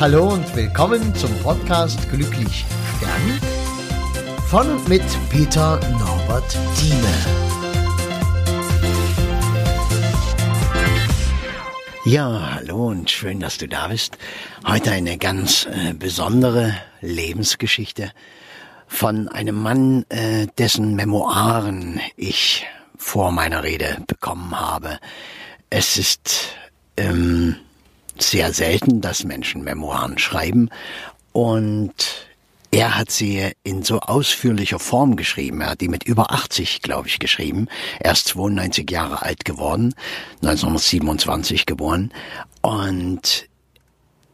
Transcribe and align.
Hallo 0.00 0.28
und 0.28 0.54
willkommen 0.54 1.12
zum 1.16 1.36
Podcast 1.40 2.08
Glücklich 2.08 2.64
Stern 2.96 3.40
von 4.48 4.70
und 4.70 4.88
mit 4.88 5.02
Peter 5.28 5.80
Norbert 5.98 6.56
Thieme. 6.76 7.14
Ja, 12.04 12.54
hallo 12.54 12.90
und 12.90 13.10
schön, 13.10 13.40
dass 13.40 13.58
du 13.58 13.66
da 13.66 13.88
bist. 13.88 14.18
Heute 14.64 14.92
eine 14.92 15.18
ganz 15.18 15.66
äh, 15.66 15.94
besondere 15.94 16.76
Lebensgeschichte 17.00 18.12
von 18.86 19.26
einem 19.26 19.60
Mann, 19.60 20.06
äh, 20.10 20.46
dessen 20.58 20.94
Memoiren 20.94 22.00
ich 22.16 22.68
vor 22.96 23.32
meiner 23.32 23.64
Rede 23.64 23.98
bekommen 24.06 24.58
habe. 24.58 25.00
Es 25.70 25.96
ist 25.96 26.50
ähm, 26.96 27.56
sehr 28.22 28.52
selten, 28.52 29.00
dass 29.00 29.24
Menschen 29.24 29.64
Memoiren 29.64 30.18
schreiben 30.18 30.70
und 31.32 32.28
er 32.70 32.98
hat 32.98 33.10
sie 33.10 33.52
in 33.62 33.82
so 33.82 34.00
ausführlicher 34.00 34.78
Form 34.78 35.16
geschrieben. 35.16 35.62
Er 35.62 35.70
hat 35.70 35.80
die 35.80 35.88
mit 35.88 36.04
über 36.04 36.32
80, 36.32 36.82
glaube 36.82 37.08
ich, 37.08 37.18
geschrieben. 37.18 37.68
Er 37.98 38.12
ist 38.12 38.26
92 38.28 38.90
Jahre 38.90 39.22
alt 39.22 39.46
geworden, 39.46 39.94
1927 40.42 41.64
geboren. 41.64 42.12
Und 42.60 43.48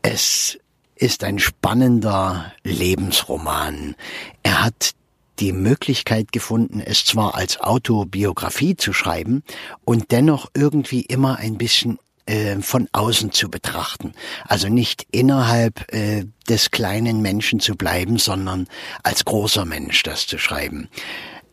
es 0.03 0.59
ist 0.97 1.23
ein 1.23 1.39
spannender 1.39 2.53
Lebensroman. 2.65 3.95
Er 4.43 4.65
hat 4.65 4.95
die 5.39 5.53
Möglichkeit 5.53 6.33
gefunden, 6.33 6.81
es 6.81 7.05
zwar 7.05 7.35
als 7.35 7.61
Autobiografie 7.61 8.77
zu 8.77 8.93
schreiben 8.93 9.43
und 9.85 10.13
dennoch 10.13 10.51
irgendwie 10.55 11.03
immer 11.03 11.37
ein 11.39 11.59
bisschen 11.59 11.99
äh, 12.27 12.61
von 12.61 12.89
außen 12.93 13.33
zu 13.33 13.51
betrachten. 13.51 14.13
Also 14.47 14.69
nicht 14.69 15.07
innerhalb 15.11 15.93
äh, 15.93 16.25
des 16.49 16.71
kleinen 16.71 17.21
Menschen 17.23 17.61
zu 17.61 17.75
bleiben, 17.75 18.19
sondern 18.19 18.67
als 19.03 19.25
großer 19.25 19.65
Mensch 19.65 20.03
das 20.03 20.27
zu 20.27 20.39
schreiben. 20.39 20.89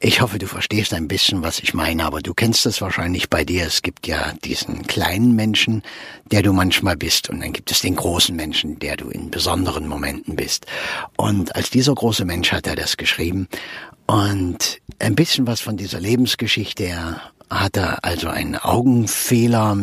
Ich 0.03 0.19
hoffe, 0.19 0.39
du 0.39 0.47
verstehst 0.47 0.95
ein 0.95 1.07
bisschen, 1.07 1.43
was 1.43 1.59
ich 1.59 1.75
meine, 1.75 2.05
aber 2.05 2.21
du 2.21 2.33
kennst 2.33 2.65
das 2.65 2.81
wahrscheinlich 2.81 3.29
bei 3.29 3.45
dir. 3.45 3.67
Es 3.67 3.83
gibt 3.83 4.07
ja 4.07 4.33
diesen 4.43 4.87
kleinen 4.87 5.35
Menschen, 5.35 5.83
der 6.31 6.41
du 6.41 6.53
manchmal 6.53 6.97
bist, 6.97 7.29
und 7.29 7.39
dann 7.39 7.53
gibt 7.53 7.69
es 7.69 7.81
den 7.81 7.95
großen 7.95 8.35
Menschen, 8.35 8.79
der 8.79 8.97
du 8.97 9.09
in 9.09 9.29
besonderen 9.29 9.87
Momenten 9.87 10.35
bist. 10.35 10.65
Und 11.17 11.55
als 11.55 11.69
dieser 11.69 11.93
große 11.93 12.25
Mensch 12.25 12.51
hat 12.51 12.65
er 12.65 12.75
das 12.75 12.97
geschrieben. 12.97 13.47
Und 14.07 14.81
ein 14.97 15.13
bisschen 15.13 15.45
was 15.45 15.61
von 15.61 15.77
dieser 15.77 15.99
Lebensgeschichte, 15.99 16.85
er 16.85 17.21
hatte 17.51 18.03
also 18.03 18.29
einen 18.29 18.55
Augenfehler 18.55 19.77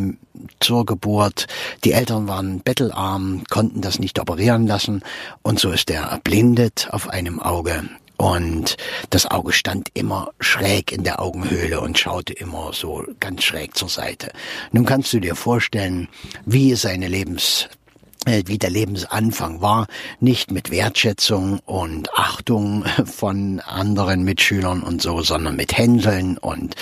zur 0.61 0.87
Geburt. 0.87 1.47
Die 1.85 1.93
Eltern 1.93 2.27
waren 2.27 2.61
bettelarm, 2.61 3.45
konnten 3.51 3.81
das 3.81 3.99
nicht 3.99 4.19
operieren 4.19 4.67
lassen 4.67 5.03
und 5.43 5.61
so 5.61 5.71
ist 5.71 5.91
er 5.91 6.05
erblindet 6.05 6.89
auf 6.91 7.09
einem 7.09 7.41
Auge. 7.41 7.85
Und 8.17 8.77
das 9.11 9.31
Auge 9.31 9.53
stand 9.53 9.91
immer 9.95 10.31
schräg 10.41 10.91
in 10.91 11.05
der 11.05 11.23
Augenhöhle 11.23 11.81
und 11.81 11.99
schaute 12.01 12.33
immer 12.33 12.73
so 12.73 13.05
ganz 13.21 13.45
schräg 13.45 13.77
zur 13.77 13.89
Seite. 13.89 14.33
Nun 14.73 14.85
kannst 14.85 15.13
du 15.13 15.21
dir 15.21 15.37
vorstellen, 15.37 16.09
wie 16.45 16.75
seine 16.75 17.07
Lebens 17.07 17.69
wie 18.47 18.59
der 18.59 18.71
Lebensanfang 18.71 19.61
war, 19.61 19.87
nicht 20.21 20.51
mit 20.51 20.71
Wertschätzung 20.71 21.61
und 21.67 22.13
Achtung 22.15 22.85
von 23.05 23.61
anderen 23.61 24.25
Mitschülern 24.25 24.83
und 24.83 25.03
so, 25.03 25.23
sondern 25.23 25.57
mit 25.57 25.77
Hänseln 25.77 26.39
und 26.39 26.77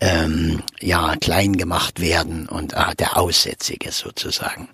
ähm, 0.00 0.62
ja 0.80 1.16
klein 1.20 1.56
gemacht 1.56 2.00
werden 2.00 2.48
und 2.48 2.76
ah, 2.76 2.94
der 2.94 3.16
Aussätzige 3.16 3.92
sozusagen. 3.92 4.68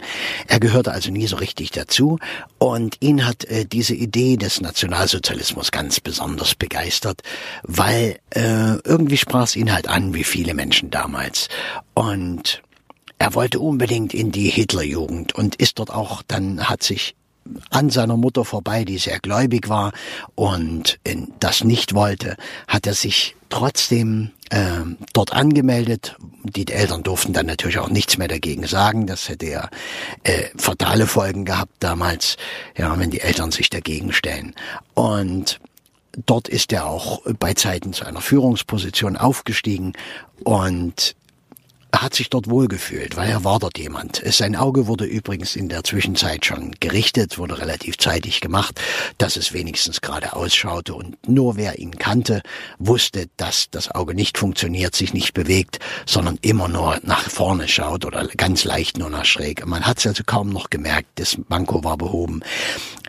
Er 0.46 0.60
gehörte 0.60 0.92
also 0.92 1.10
nie 1.10 1.26
so 1.26 1.36
richtig 1.36 1.70
dazu 1.70 2.18
und 2.58 2.96
ihn 3.00 3.26
hat 3.26 3.44
äh, 3.44 3.64
diese 3.64 3.94
Idee 3.94 4.36
des 4.36 4.60
Nationalsozialismus 4.60 5.70
ganz 5.70 6.00
besonders 6.00 6.54
begeistert, 6.54 7.22
weil 7.62 8.18
äh, 8.30 8.76
irgendwie 8.84 9.16
sprach 9.16 9.44
es 9.44 9.56
ihn 9.56 9.72
halt 9.72 9.88
an, 9.88 10.14
wie 10.14 10.24
viele 10.24 10.54
Menschen 10.54 10.90
damals 10.90 11.48
und 11.94 12.62
er 13.18 13.34
wollte 13.34 13.60
unbedingt 13.60 14.14
in 14.14 14.30
die 14.30 14.48
Hitlerjugend 14.48 15.34
und 15.34 15.56
ist 15.56 15.78
dort 15.78 15.90
auch, 15.90 16.22
dann 16.26 16.68
hat 16.68 16.82
sich 16.82 17.14
an 17.70 17.90
seiner 17.90 18.16
Mutter 18.16 18.44
vorbei, 18.44 18.84
die 18.84 18.98
sehr 18.98 19.20
gläubig 19.20 19.68
war 19.68 19.92
und 20.34 20.98
das 21.40 21.64
nicht 21.64 21.94
wollte, 21.94 22.36
hat 22.66 22.86
er 22.86 22.94
sich 22.94 23.36
trotzdem 23.48 24.30
äh, 24.50 24.80
dort 25.12 25.32
angemeldet. 25.32 26.16
Die 26.44 26.68
Eltern 26.68 27.02
durften 27.02 27.32
dann 27.32 27.46
natürlich 27.46 27.78
auch 27.78 27.88
nichts 27.88 28.18
mehr 28.18 28.28
dagegen 28.28 28.66
sagen. 28.66 29.06
Das 29.06 29.28
hätte 29.28 29.46
ja 29.46 29.70
äh, 30.24 30.44
fatale 30.56 31.06
Folgen 31.06 31.44
gehabt 31.44 31.72
damals, 31.80 32.36
ja, 32.76 32.98
wenn 32.98 33.10
die 33.10 33.20
Eltern 33.20 33.50
sich 33.50 33.70
dagegen 33.70 34.12
stellen. 34.12 34.54
Und 34.94 35.60
dort 36.26 36.48
ist 36.48 36.72
er 36.72 36.86
auch 36.86 37.22
bei 37.38 37.54
Zeiten 37.54 37.92
zu 37.92 38.04
einer 38.04 38.20
Führungsposition 38.20 39.16
aufgestiegen 39.16 39.94
und 40.44 41.16
hat 42.02 42.14
sich 42.14 42.30
dort 42.30 42.48
wohlgefühlt, 42.48 43.16
weil 43.16 43.28
er 43.28 43.44
war 43.44 43.58
dort 43.58 43.78
jemand. 43.78 44.22
Sein 44.24 44.56
Auge 44.56 44.86
wurde 44.86 45.04
übrigens 45.04 45.56
in 45.56 45.68
der 45.68 45.84
Zwischenzeit 45.84 46.44
schon 46.44 46.72
gerichtet, 46.80 47.38
wurde 47.38 47.58
relativ 47.58 47.98
zeitig 47.98 48.40
gemacht, 48.40 48.80
dass 49.18 49.36
es 49.36 49.52
wenigstens 49.52 50.00
gerade 50.00 50.34
ausschaute 50.34 50.94
und 50.94 51.16
nur 51.28 51.56
wer 51.56 51.78
ihn 51.78 51.98
kannte, 51.98 52.42
wusste, 52.78 53.26
dass 53.36 53.70
das 53.70 53.90
Auge 53.90 54.14
nicht 54.14 54.38
funktioniert, 54.38 54.94
sich 54.94 55.12
nicht 55.12 55.34
bewegt, 55.34 55.78
sondern 56.06 56.38
immer 56.42 56.68
nur 56.68 56.98
nach 57.02 57.28
vorne 57.30 57.68
schaut 57.68 58.04
oder 58.04 58.26
ganz 58.36 58.64
leicht 58.64 58.98
nur 58.98 59.10
nach 59.10 59.24
schräg. 59.24 59.66
Man 59.66 59.84
hat 59.86 59.98
es 59.98 60.06
also 60.06 60.22
kaum 60.24 60.50
noch 60.50 60.70
gemerkt, 60.70 61.08
das 61.16 61.38
Manko 61.48 61.84
war 61.84 61.96
behoben. 61.96 62.42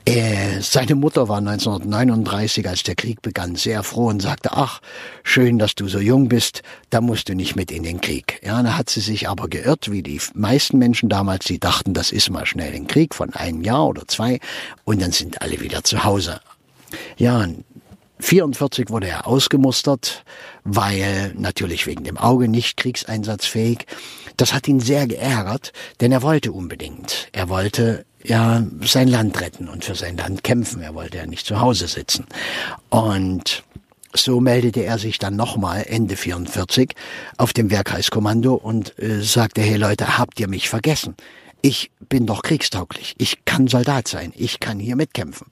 Äh, 0.09 0.61
seine 0.61 0.95
Mutter 0.95 1.29
war 1.29 1.37
1939, 1.37 2.67
als 2.67 2.81
der 2.81 2.95
Krieg 2.95 3.21
begann, 3.21 3.55
sehr 3.55 3.83
froh 3.83 4.07
und 4.07 4.23
sagte, 4.23 4.53
ach, 4.53 4.81
schön, 5.21 5.59
dass 5.59 5.75
du 5.75 5.87
so 5.87 5.99
jung 5.99 6.29
bist, 6.29 6.63
da 6.89 6.99
musst 6.99 7.29
du 7.29 7.35
nicht 7.35 7.55
mit 7.55 7.69
in 7.71 7.83
den 7.83 8.01
Krieg. 8.01 8.41
Ja, 8.43 8.63
da 8.63 8.75
hat 8.75 8.89
sie 8.89 9.01
sich 9.01 9.29
aber 9.29 9.47
geirrt, 9.47 9.91
wie 9.91 10.01
die 10.01 10.19
meisten 10.33 10.79
Menschen 10.79 11.09
damals, 11.09 11.45
die 11.45 11.59
dachten, 11.59 11.93
das 11.93 12.11
ist 12.11 12.31
mal 12.31 12.47
schnell 12.47 12.73
ein 12.73 12.87
Krieg 12.87 13.13
von 13.13 13.35
einem 13.35 13.61
Jahr 13.61 13.85
oder 13.87 14.07
zwei 14.07 14.39
und 14.83 14.99
dann 14.99 15.11
sind 15.11 15.43
alle 15.43 15.61
wieder 15.61 15.83
zu 15.83 16.03
Hause. 16.03 16.41
Ja, 17.17 17.45
44 18.19 18.89
wurde 18.89 19.09
er 19.09 19.27
ausgemustert, 19.27 20.23
weil 20.63 21.35
natürlich 21.37 21.85
wegen 21.85 22.03
dem 22.03 22.17
Auge 22.17 22.47
nicht 22.47 22.77
kriegseinsatzfähig. 22.77 23.85
Das 24.37 24.55
hat 24.55 24.67
ihn 24.67 24.79
sehr 24.79 25.05
geärgert, 25.05 25.71
denn 26.01 26.11
er 26.11 26.23
wollte 26.23 26.51
unbedingt. 26.51 27.29
Er 27.31 27.47
wollte 27.49 28.05
ja 28.29 28.63
sein 28.81 29.07
Land 29.07 29.39
retten 29.41 29.67
und 29.67 29.83
für 29.83 29.95
sein 29.95 30.17
Land 30.17 30.43
kämpfen. 30.43 30.81
Er 30.81 30.95
wollte 30.95 31.17
ja 31.17 31.25
nicht 31.25 31.45
zu 31.45 31.59
Hause 31.59 31.87
sitzen. 31.87 32.25
Und 32.89 33.63
so 34.13 34.39
meldete 34.39 34.83
er 34.83 34.97
sich 34.97 35.19
dann 35.19 35.35
nochmal 35.35 35.85
Ende 35.87 36.15
44 36.15 36.93
auf 37.37 37.53
dem 37.53 37.69
Werkheiskommando 37.69 38.55
und 38.55 38.97
äh, 38.99 39.21
sagte, 39.21 39.61
hey 39.61 39.77
Leute, 39.77 40.17
habt 40.17 40.39
ihr 40.39 40.47
mich 40.47 40.69
vergessen? 40.69 41.15
Ich 41.61 41.91
bin 42.07 42.25
doch 42.25 42.41
kriegstauglich. 42.41 43.15
Ich 43.17 43.43
kann 43.43 43.67
Soldat 43.67 44.07
sein. 44.07 44.31
Ich 44.35 44.61
kann 44.61 44.79
hier 44.79 44.95
mitkämpfen. 44.95 45.47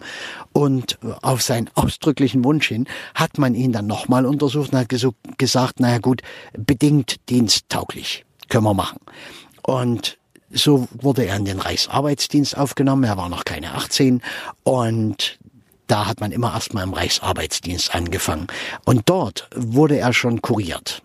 Und 0.54 0.98
äh, 1.04 1.12
auf 1.22 1.42
seinen 1.42 1.70
ausdrücklichen 1.76 2.44
Wunsch 2.46 2.70
hin 2.70 2.88
hat 3.14 3.38
man 3.38 3.56
ihn 3.56 3.74
dann 3.74 3.88
nochmal 3.88 4.26
untersucht 4.26 4.72
und 4.72 4.80
hat 4.80 4.90
gesagt, 5.38 5.80
naja 5.80 6.00
gut, 6.00 6.22
bedingt 6.54 7.18
diensttauglich. 7.30 8.26
Können 8.50 8.64
wir 8.64 8.74
machen. 8.74 9.00
Und 9.64 10.18
so 10.50 10.88
wurde 10.92 11.26
er 11.26 11.36
in 11.36 11.46
den 11.46 11.60
Reichsarbeitsdienst 11.60 12.58
aufgenommen. 12.58 13.04
Er 13.04 13.18
war 13.18 13.30
noch 13.30 13.46
keine 13.46 13.74
18 13.74 14.22
und 14.64 15.40
da 15.88 16.06
hat 16.06 16.20
man 16.20 16.32
immer 16.32 16.54
erstmal 16.54 16.84
im 16.84 16.94
Reichsarbeitsdienst 16.94 17.96
angefangen. 17.96 18.48
Und 18.86 19.04
dort 19.10 19.50
wurde 19.56 19.98
er 19.98 20.14
schon 20.14 20.42
kuriert 20.42 21.02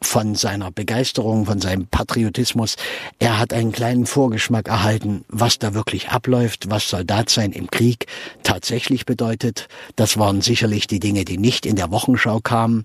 von 0.00 0.34
seiner 0.34 0.70
Begeisterung, 0.70 1.46
von 1.46 1.60
seinem 1.60 1.86
Patriotismus. 1.86 2.76
Er 3.18 3.38
hat 3.38 3.52
einen 3.52 3.72
kleinen 3.72 4.06
Vorgeschmack 4.06 4.68
erhalten, 4.68 5.24
was 5.28 5.58
da 5.58 5.74
wirklich 5.74 6.10
abläuft, 6.10 6.70
was 6.70 6.88
Soldat 6.88 7.30
sein 7.30 7.52
im 7.52 7.70
Krieg 7.70 8.06
tatsächlich 8.42 9.06
bedeutet. 9.06 9.68
Das 9.96 10.18
waren 10.18 10.40
sicherlich 10.40 10.86
die 10.86 11.00
Dinge, 11.00 11.24
die 11.24 11.38
nicht 11.38 11.66
in 11.66 11.76
der 11.76 11.90
Wochenschau 11.90 12.40
kamen, 12.40 12.84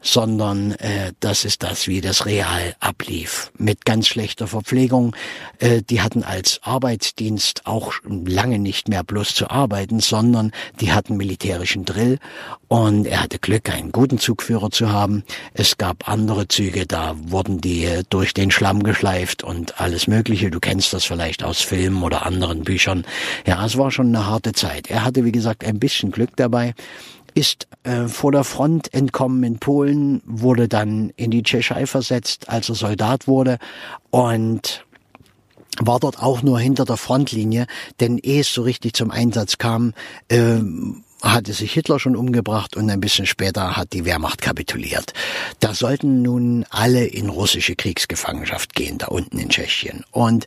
sondern 0.00 0.72
äh, 0.72 1.12
das 1.20 1.44
ist 1.44 1.62
das, 1.62 1.86
wie 1.86 2.00
das 2.00 2.26
real 2.26 2.74
ablief. 2.80 3.50
Mit 3.56 3.84
ganz 3.84 4.06
schlechter 4.08 4.46
Verpflegung. 4.46 5.16
Äh, 5.58 5.82
die 5.82 6.02
hatten 6.02 6.22
als 6.22 6.60
Arbeitsdienst 6.62 7.66
auch 7.66 7.94
lange 8.04 8.58
nicht 8.58 8.88
mehr 8.88 9.04
bloß 9.04 9.34
zu 9.34 9.50
arbeiten, 9.50 10.00
sondern 10.00 10.52
die 10.80 10.92
hatten 10.92 11.16
militärischen 11.16 11.84
Drill 11.84 12.18
und 12.68 13.06
er 13.06 13.22
hatte 13.22 13.38
Glück, 13.38 13.68
einen 13.70 13.92
guten 13.92 14.18
Zugführer 14.18 14.70
zu 14.70 14.92
haben. 14.92 15.24
Es 15.54 15.78
gab 15.78 16.08
andere 16.08 16.46
Züge, 16.50 16.86
da 16.86 17.14
wurden 17.16 17.60
die 17.60 17.88
durch 18.10 18.34
den 18.34 18.50
Schlamm 18.50 18.82
geschleift 18.82 19.42
und 19.42 19.80
alles 19.80 20.06
Mögliche. 20.06 20.50
Du 20.50 20.60
kennst 20.60 20.92
das 20.92 21.04
vielleicht 21.04 21.42
aus 21.42 21.60
Filmen 21.60 22.02
oder 22.02 22.26
anderen 22.26 22.62
Büchern. 22.62 23.04
Ja, 23.46 23.64
es 23.64 23.78
war 23.78 23.90
schon 23.90 24.08
eine 24.08 24.26
harte 24.26 24.52
Zeit. 24.52 24.90
Er 24.90 25.04
hatte, 25.04 25.24
wie 25.24 25.32
gesagt, 25.32 25.64
ein 25.64 25.78
bisschen 25.78 26.10
Glück 26.10 26.36
dabei 26.36 26.74
ist 27.34 27.68
äh, 27.84 28.08
vor 28.08 28.32
der 28.32 28.42
Front 28.42 28.92
entkommen 28.92 29.44
in 29.44 29.58
Polen, 29.58 30.20
wurde 30.26 30.68
dann 30.68 31.10
in 31.16 31.30
die 31.30 31.44
Tschechei 31.44 31.86
versetzt, 31.86 32.48
als 32.48 32.68
er 32.68 32.74
Soldat 32.74 33.28
wurde 33.28 33.58
und 34.10 34.84
war 35.78 36.00
dort 36.00 36.20
auch 36.20 36.42
nur 36.42 36.58
hinter 36.58 36.84
der 36.84 36.96
Frontlinie, 36.96 37.66
denn 38.00 38.18
ehe 38.18 38.40
es 38.40 38.52
so 38.52 38.62
richtig 38.62 38.94
zum 38.94 39.10
Einsatz 39.10 39.58
kam, 39.58 39.94
äh, 40.28 40.58
hatte 41.22 41.52
sich 41.52 41.72
Hitler 41.72 41.98
schon 41.98 42.16
umgebracht 42.16 42.76
und 42.76 42.90
ein 42.90 43.00
bisschen 43.00 43.26
später 43.26 43.76
hat 43.76 43.92
die 43.92 44.04
Wehrmacht 44.04 44.40
kapituliert. 44.40 45.12
Da 45.58 45.74
sollten 45.74 46.22
nun 46.22 46.64
alle 46.70 47.04
in 47.04 47.28
russische 47.28 47.76
Kriegsgefangenschaft 47.76 48.74
gehen, 48.74 48.98
da 48.98 49.08
unten 49.08 49.38
in 49.38 49.50
Tschechien. 49.50 50.04
Und 50.10 50.46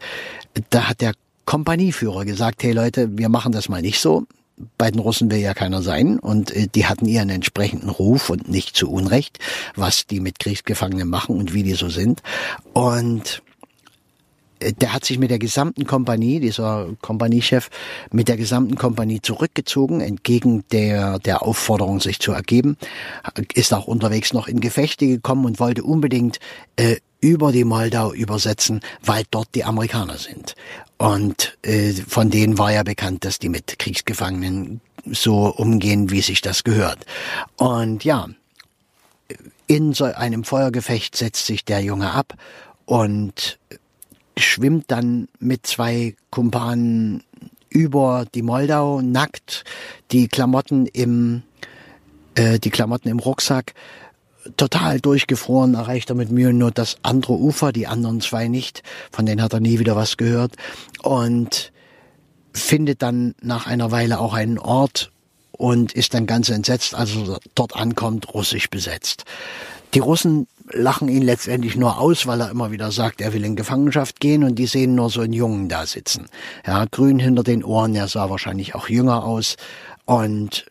da 0.70 0.90
hat 0.90 1.02
der 1.02 1.14
Kompanieführer 1.46 2.25
gesagt, 2.25 2.64
hey 2.64 2.72
Leute, 2.72 3.18
wir 3.18 3.30
machen 3.30 3.52
das 3.52 3.70
mal 3.70 3.81
nicht 3.81 4.00
so. 4.00 4.25
Bei 4.78 4.90
den 4.90 5.00
Russen 5.00 5.31
will 5.31 5.40
ja 5.40 5.54
keiner 5.54 5.81
sein 5.81 6.20
und 6.20 6.52
äh, 6.52 6.68
die 6.74 6.86
hatten 6.86 7.06
ihren 7.06 7.30
entsprechenden 7.30 7.90
Ruf 7.90 8.30
und 8.30 8.50
nicht 8.50 8.75
zu 8.75 8.90
Unrecht, 8.90 9.40
was 9.75 10.06
die 10.06 10.20
mit 10.20 10.40
Kriegsgefangenen 10.40 11.10
machen 11.10 11.38
und 11.38 11.54
wie 11.54 11.64
die 11.64 11.74
so 11.74 11.90
sind. 11.90 12.22
Und 12.72 13.43
der 14.71 14.94
hat 14.94 15.06
sich 15.06 15.19
mit 15.19 15.31
der 15.31 15.39
gesamten 15.39 15.86
Kompanie, 15.86 16.39
dieser 16.39 16.89
Kompaniechef, 17.01 17.69
mit 18.12 18.27
der 18.27 18.38
gesamten 18.38 18.75
Kompanie 18.75 19.21
zurückgezogen, 19.21 20.01
entgegen 20.01 20.63
der, 20.71 21.19
der 21.19 21.44
Aufforderung, 21.44 22.00
sich 22.00 22.19
zu 22.19 22.31
ergeben, 22.31 22.77
ist 23.54 23.74
auch 23.74 23.88
unterwegs 23.88 24.33
noch 24.33 24.48
in 24.48 24.60
Gefechte 24.60 25.07
gekommen 25.07 25.45
und 25.45 25.60
wollte 25.60 25.83
unbedingt 25.83 26.39
äh, 26.75 26.98
über 27.21 27.51
die 27.51 27.63
Moldau 27.63 28.13
übersetzen, 28.13 28.81
weil 29.01 29.24
dort 29.31 29.48
die 29.56 29.63
Amerikaner 29.63 30.18
sind. 30.18 30.56
Und 30.98 31.57
äh, 31.62 31.94
von 31.94 32.30
denen 32.30 32.57
war 32.57 32.71
ja 32.71 32.83
bekannt, 32.83 33.25
dass 33.25 33.39
die 33.39 33.50
mit 33.50 33.80
Kriegsgefangenen 33.80 34.81
so 35.06 35.48
umgehen, 35.48 36.12
wie 36.12 36.21
sich 36.21 36.42
das 36.42 36.63
gehört. 36.63 37.06
Und 37.56 38.04
ja, 38.04 38.27
in 39.68 39.94
so 39.94 40.06
einem 40.06 40.44
Feuergefecht 40.44 41.15
setzt 41.15 41.45
sich 41.45 41.65
der 41.65 41.81
Junge 41.81 42.12
ab 42.12 42.33
und 42.86 43.57
schwimmt 44.53 44.85
dann 44.89 45.27
mit 45.39 45.65
zwei 45.65 46.15
Kumpanen 46.29 47.23
über 47.69 48.25
die 48.35 48.44
Moldau 48.44 49.01
nackt, 49.01 49.63
die 50.11 50.27
Klamotten 50.27 50.85
im 50.85 51.41
äh, 52.35 52.59
die 52.59 52.69
Klamotten 52.69 53.09
im 53.09 53.19
Rucksack, 53.19 53.73
total 54.57 55.00
durchgefroren, 55.00 55.73
erreicht 55.73 56.09
er 56.09 56.15
mit 56.15 56.31
Mühe 56.31 56.53
nur 56.53 56.71
das 56.71 56.97
andere 57.01 57.33
Ufer, 57.33 57.71
die 57.71 57.88
anderen 57.88 58.21
zwei 58.21 58.47
nicht, 58.47 58.83
von 59.11 59.25
denen 59.25 59.41
hat 59.41 59.53
er 59.53 59.59
nie 59.59 59.79
wieder 59.79 59.95
was 59.95 60.17
gehört. 60.17 60.55
Und 61.01 61.71
findet 62.53 63.01
dann 63.01 63.33
nach 63.41 63.65
einer 63.65 63.91
Weile 63.91 64.19
auch 64.19 64.33
einen 64.33 64.59
Ort 64.59 65.11
und 65.51 65.94
ist 65.94 66.13
dann 66.13 66.27
ganz 66.27 66.50
entsetzt, 66.50 66.94
als 66.94 67.15
er 67.15 67.39
dort 67.55 67.75
ankommt, 67.75 68.33
russisch 68.33 68.69
besetzt. 68.69 69.25
Die 69.94 70.00
Russen 70.00 70.47
lachen 70.71 71.10
ihn 71.10 71.21
letztendlich 71.21 71.75
nur 71.75 72.00
aus, 72.00 72.25
weil 72.25 72.42
er 72.42 72.50
immer 72.50 72.71
wieder 72.71 72.92
sagt, 72.92 73.21
er 73.21 73.33
will 73.33 73.44
in 73.44 73.56
Gefangenschaft 73.56 74.19
gehen 74.19 74.44
und 74.44 74.56
die 74.56 74.65
sehen 74.65 74.95
nur 74.95 75.10
so 75.10 75.21
einen 75.21 75.33
Jungen 75.33 75.69
da 75.69 75.86
sitzen. 75.86 76.27
Ja, 76.65 76.86
grün 76.89 77.19
hinter 77.19 77.44
den 77.44 77.63
Ohren, 77.63 77.95
er 77.95 78.07
sah 78.07 78.30
wahrscheinlich 78.30 78.75
auch 78.75 78.88
jünger 78.88 79.24
aus 79.24 79.56
und 80.06 80.65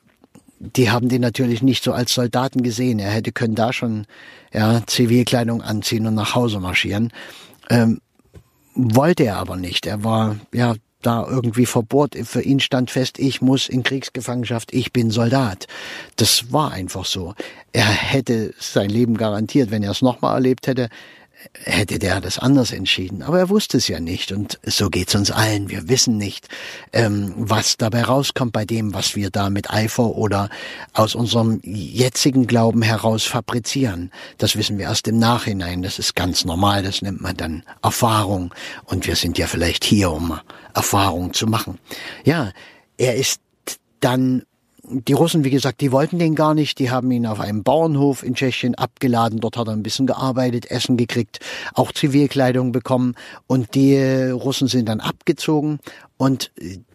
die 0.58 0.90
haben 0.90 1.08
den 1.08 1.20
natürlich 1.20 1.62
nicht 1.62 1.82
so 1.82 1.92
als 1.92 2.14
Soldaten 2.14 2.62
gesehen. 2.62 3.00
Er 3.00 3.10
hätte 3.10 3.32
können 3.32 3.56
da 3.56 3.72
schon 3.72 4.06
ja, 4.52 4.82
Zivilkleidung 4.86 5.60
anziehen 5.60 6.06
und 6.06 6.14
nach 6.14 6.34
Hause 6.34 6.60
marschieren. 6.60 7.12
Ähm, 7.68 8.00
wollte 8.74 9.24
er 9.24 9.38
aber 9.38 9.56
nicht. 9.56 9.86
Er 9.86 10.04
war 10.04 10.36
ja 10.52 10.74
da 11.02 11.26
irgendwie 11.28 11.66
verbohrt. 11.66 12.16
Für 12.24 12.42
ihn 12.42 12.60
stand 12.60 12.90
fest, 12.90 13.18
ich 13.18 13.42
muss 13.42 13.68
in 13.68 13.82
Kriegsgefangenschaft, 13.82 14.72
ich 14.72 14.92
bin 14.92 15.10
Soldat. 15.10 15.66
Das 16.16 16.52
war 16.52 16.72
einfach 16.72 17.04
so. 17.04 17.34
Er 17.72 17.86
hätte 17.86 18.54
sein 18.58 18.88
Leben 18.88 19.16
garantiert, 19.16 19.70
wenn 19.70 19.82
er 19.82 19.90
es 19.90 20.02
nochmal 20.02 20.34
erlebt 20.34 20.66
hätte, 20.66 20.88
hätte 21.64 21.98
der 21.98 22.20
das 22.20 22.38
anders 22.38 22.72
entschieden. 22.72 23.22
Aber 23.22 23.38
er 23.38 23.48
wusste 23.48 23.76
es 23.76 23.88
ja 23.88 24.00
nicht. 24.00 24.32
Und 24.32 24.58
so 24.64 24.90
geht's 24.90 25.14
uns 25.14 25.30
allen. 25.30 25.68
Wir 25.68 25.88
wissen 25.88 26.16
nicht, 26.16 26.48
ähm, 26.92 27.34
was 27.36 27.76
dabei 27.76 28.02
rauskommt 28.02 28.52
bei 28.52 28.64
dem, 28.64 28.94
was 28.94 29.16
wir 29.16 29.30
da 29.30 29.50
mit 29.50 29.70
Eifer 29.70 30.16
oder 30.16 30.50
aus 30.92 31.14
unserem 31.14 31.60
jetzigen 31.62 32.46
Glauben 32.46 32.82
heraus 32.82 33.24
fabrizieren. 33.24 34.10
Das 34.38 34.56
wissen 34.56 34.78
wir 34.78 34.86
erst 34.86 35.08
im 35.08 35.18
Nachhinein. 35.18 35.82
Das 35.82 35.98
ist 35.98 36.16
ganz 36.16 36.44
normal. 36.44 36.82
Das 36.82 37.02
nennt 37.02 37.20
man 37.20 37.36
dann 37.36 37.62
Erfahrung. 37.82 38.54
Und 38.84 39.06
wir 39.06 39.16
sind 39.16 39.38
ja 39.38 39.46
vielleicht 39.46 39.84
hier, 39.84 40.10
um 40.10 40.38
Erfahrung 40.74 41.32
zu 41.32 41.46
machen. 41.46 41.78
Ja, 42.24 42.52
er 42.96 43.16
ist 43.16 43.40
dann 44.00 44.42
die 44.92 45.12
Russen, 45.12 45.44
wie 45.44 45.50
gesagt, 45.50 45.80
die 45.80 45.92
wollten 45.92 46.18
den 46.18 46.34
gar 46.34 46.54
nicht. 46.54 46.78
Die 46.78 46.90
haben 46.90 47.10
ihn 47.10 47.26
auf 47.26 47.40
einem 47.40 47.62
Bauernhof 47.62 48.22
in 48.22 48.34
Tschechien 48.34 48.74
abgeladen. 48.74 49.40
Dort 49.40 49.56
hat 49.56 49.68
er 49.68 49.72
ein 49.72 49.82
bisschen 49.82 50.06
gearbeitet, 50.06 50.70
Essen 50.70 50.96
gekriegt, 50.96 51.40
auch 51.74 51.92
Zivilkleidung 51.92 52.72
bekommen. 52.72 53.14
Und 53.46 53.74
die 53.74 53.96
Russen 54.30 54.68
sind 54.68 54.88
dann 54.88 55.00
abgezogen. 55.00 55.78
Und 56.16 56.52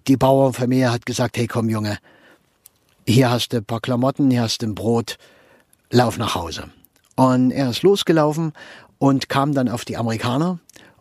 die 0.08 0.18
Bauernfamilie 0.18 0.92
hat 0.92 1.06
gesagt, 1.06 1.38
hey 1.38 1.48
komm 1.48 1.70
Junge, 1.70 1.98
hier 3.08 3.30
hast 3.30 3.54
du 3.54 3.58
ein 3.58 3.66
paar 3.66 3.82
Klamotten, 3.82 4.30
hier 4.30 4.42
hast 4.42 4.62
du 4.62 4.68
ein 4.68 4.76
Brot, 4.76 5.18
lauf 5.92 6.18
nach 6.18 6.36
Hause. 6.36 6.66
Und 7.16 7.52
er 7.52 7.70
ist 7.70 7.84
losgelaufen 7.84 8.54
und 9.00 9.30
kam 9.30 9.54
dann 9.54 9.70
auf 9.70 9.86
die 9.86 9.98
Amerikaner 9.98 10.60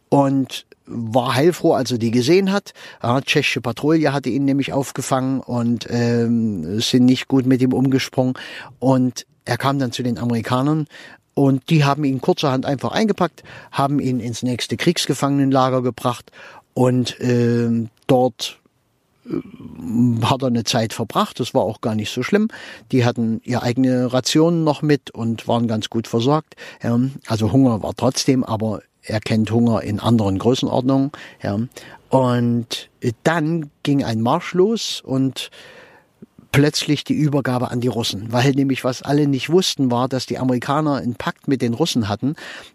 und 0.09 0.67
war 0.87 1.35
heilfroh, 1.35 1.73
als 1.73 1.91
er 1.91 1.99
die 1.99 2.11
gesehen 2.11 2.53
hat. 2.53 2.73
Ja, 3.03 3.21
tschechische 3.21 3.61
Patrouille 3.61 4.13
hatte 4.13 4.31
ihn 4.31 4.45
nämlich 4.45 4.73
aufgefangen 4.73 5.41
und 5.41 5.87
ähm, 5.91 6.81
sind 6.81 7.07
nicht 7.07 7.29
gut 7.29 7.47
mit 7.47 7.61
ihm 7.61 7.73
umgesprungen. 7.73 8.35
Und 8.79 9.27
er 9.45 9.59
kam 9.59 9.79
dann 9.79 9.93
zu 9.93 10.03
den 10.03 10.19
Amerikanern 10.19 10.87
und 11.35 11.69
die 11.71 11.85
haben 11.85 12.05
ihn 12.05 12.21
kurzerhand 12.21 12.67
einfach 12.67 12.93
eingepackt, 12.93 13.43
haben 13.73 14.01
ihn 14.01 14.21
ins 14.21 14.43
nächste 14.43 14.77
Kriegsgefangenenlager 14.77 15.83
gebracht 15.83 16.31
und 16.73 17.17
ähm, 17.21 17.91
dort 18.07 18.59
äh, 19.27 19.41
hat 20.25 20.43
er 20.43 20.49
eine 20.49 20.65
Zeit 20.65 20.93
verbracht. 20.93 21.41
Das 21.41 21.53
war 21.53 21.63
auch 21.63 21.81
gar 21.81 21.95
nicht 21.95 22.13
so 22.13 22.23
schlimm. 22.23 22.49
Die 22.93 23.05
hatten 23.05 23.41
ihre 23.45 23.63
eigene 23.63 24.13
Rationen 24.13 24.63
noch 24.63 24.83
mit 24.83 25.11
und 25.11 25.49
waren 25.49 25.69
ganz 25.69 25.91
gut 25.91 26.07
versorgt. 26.07 26.55
Also 27.27 27.53
Hunger 27.53 27.83
war 27.83 27.95
trotzdem, 27.95 28.45
aber 28.45 28.83
er 29.07 29.21
kennt 29.21 29.51
Hunger 29.51 29.83
in 29.83 30.01
anderen 30.01 30.39
Größenordnungen. 30.39 31.13
Ja. 31.43 31.59
Und 32.09 32.91
dann 33.23 33.71
ging 33.83 34.05
ein 34.05 34.21
Marsch 34.21 34.55
los 34.55 35.01
und 35.05 35.51
plötzlich 36.53 37.05
die 37.05 37.15
Übergabe 37.15 37.71
an 37.71 37.81
die 37.81 37.89
Russen, 37.89 38.33
weil 38.33 38.53
nämlich 38.53 38.83
was 38.83 39.03
alle 39.03 39.27
nicht 39.27 39.51
wussten 39.51 39.91
war, 39.91 40.09
dass 40.09 40.25
die 40.25 40.39
Amerikaner 40.39 40.95
einen 40.95 41.15
Pakt 41.15 41.49
mit 41.49 41.61
den 41.61 41.75
Russen 41.75 42.09
hatten, 42.09 42.35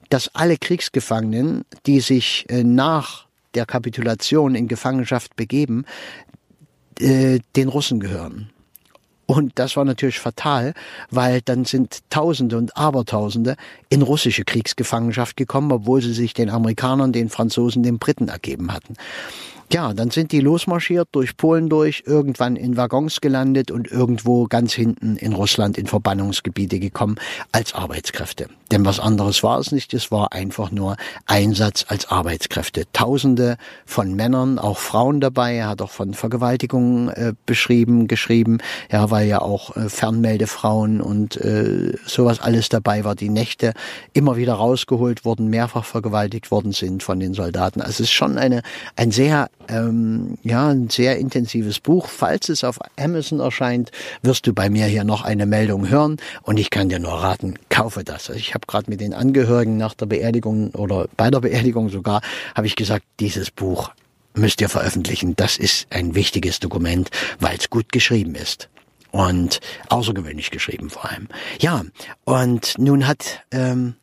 dass 0.09 0.35
alle 0.35 0.57
Kriegsgefangenen, 0.57 1.65
die 1.85 1.99
sich 1.99 2.45
äh, 2.49 2.63
nach 2.63 3.25
der 3.55 3.65
Kapitulation 3.65 4.55
in 4.55 4.67
Gefangenschaft 4.67 5.35
begeben, 5.35 5.85
äh, 6.99 7.39
den 7.55 7.69
Russen 7.69 7.99
gehören. 7.99 8.51
Und 9.31 9.53
das 9.55 9.77
war 9.77 9.85
natürlich 9.85 10.19
fatal, 10.19 10.73
weil 11.09 11.39
dann 11.39 11.63
sind 11.63 11.99
Tausende 12.09 12.57
und 12.57 12.75
Abertausende 12.75 13.55
in 13.87 14.01
russische 14.01 14.43
Kriegsgefangenschaft 14.43 15.37
gekommen, 15.37 15.71
obwohl 15.71 16.01
sie 16.01 16.11
sich 16.11 16.33
den 16.33 16.49
Amerikanern, 16.49 17.13
den 17.13 17.29
Franzosen, 17.29 17.81
den 17.81 17.97
Briten 17.97 18.27
ergeben 18.27 18.73
hatten. 18.73 18.97
Ja, 19.73 19.93
dann 19.93 20.11
sind 20.11 20.33
die 20.33 20.41
losmarschiert 20.41 21.07
durch 21.13 21.37
Polen 21.37 21.69
durch, 21.69 22.03
irgendwann 22.05 22.57
in 22.57 22.75
Waggons 22.75 23.21
gelandet 23.21 23.71
und 23.71 23.89
irgendwo 23.89 24.45
ganz 24.47 24.73
hinten 24.73 25.15
in 25.15 25.31
Russland 25.31 25.77
in 25.77 25.87
Verbannungsgebiete 25.87 26.77
gekommen 26.77 27.15
als 27.53 27.73
Arbeitskräfte. 27.73 28.47
Denn 28.69 28.85
was 28.85 28.99
anderes 28.99 29.43
war 29.43 29.59
es 29.59 29.71
nicht, 29.71 29.93
es 29.93 30.11
war 30.11 30.33
einfach 30.33 30.71
nur 30.71 30.97
Einsatz 31.25 31.85
als 31.87 32.09
Arbeitskräfte. 32.11 32.83
Tausende 32.91 33.57
von 33.85 34.13
Männern, 34.13 34.59
auch 34.59 34.77
Frauen 34.77 35.21
dabei, 35.21 35.55
er 35.55 35.69
hat 35.69 35.81
auch 35.81 35.89
von 35.89 36.13
Vergewaltigungen 36.13 37.07
äh, 37.07 37.33
beschrieben, 37.45 38.07
geschrieben, 38.07 38.57
ja, 38.91 39.09
weil 39.09 39.27
ja 39.27 39.41
auch 39.41 39.77
äh, 39.77 39.87
Fernmeldefrauen 39.87 40.99
und 40.99 41.37
äh, 41.37 41.97
sowas 42.05 42.41
alles 42.41 42.67
dabei 42.67 43.05
war, 43.05 43.15
die 43.15 43.29
Nächte 43.29 43.73
immer 44.11 44.35
wieder 44.35 44.55
rausgeholt 44.55 45.23
wurden, 45.23 45.49
mehrfach 45.49 45.85
vergewaltigt 45.85 46.51
worden 46.51 46.73
sind 46.73 47.03
von 47.03 47.21
den 47.21 47.33
Soldaten. 47.33 47.79
Also 47.79 47.91
es 47.91 47.99
ist 48.01 48.11
schon 48.11 48.37
eine, 48.37 48.63
ein 48.97 49.11
sehr 49.11 49.49
ähm, 49.71 50.37
ja, 50.43 50.69
ein 50.69 50.89
sehr 50.89 51.17
intensives 51.17 51.79
Buch. 51.79 52.07
Falls 52.07 52.49
es 52.49 52.63
auf 52.63 52.77
Amazon 52.97 53.39
erscheint, 53.39 53.91
wirst 54.21 54.45
du 54.45 54.53
bei 54.53 54.69
mir 54.69 54.85
hier 54.85 55.03
noch 55.03 55.23
eine 55.23 55.45
Meldung 55.45 55.89
hören 55.89 56.17
und 56.43 56.59
ich 56.59 56.69
kann 56.69 56.89
dir 56.89 56.99
nur 56.99 57.13
raten, 57.13 57.55
kaufe 57.69 58.03
das. 58.03 58.29
Also 58.29 58.33
ich 58.33 58.53
habe 58.53 58.67
gerade 58.67 58.89
mit 58.89 59.01
den 59.01 59.13
Angehörigen 59.13 59.77
nach 59.77 59.93
der 59.93 60.05
Beerdigung 60.05 60.71
oder 60.71 61.07
bei 61.17 61.31
der 61.31 61.39
Beerdigung 61.39 61.89
sogar, 61.89 62.21
habe 62.55 62.67
ich 62.67 62.75
gesagt, 62.75 63.05
dieses 63.19 63.49
Buch 63.49 63.91
müsst 64.33 64.61
ihr 64.61 64.69
veröffentlichen. 64.69 65.35
Das 65.35 65.57
ist 65.57 65.87
ein 65.89 66.15
wichtiges 66.15 66.59
Dokument, 66.59 67.09
weil 67.39 67.57
es 67.57 67.69
gut 67.69 67.91
geschrieben 67.91 68.35
ist 68.35 68.69
und 69.11 69.59
außergewöhnlich 69.89 70.51
geschrieben 70.51 70.89
vor 70.89 71.09
allem. 71.09 71.27
Ja, 71.59 71.83
und 72.25 72.77
nun 72.77 73.07
hat 73.07 73.43
ähm, 73.51 73.95